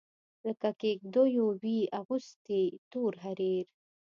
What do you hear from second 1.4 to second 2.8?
وي اغوستي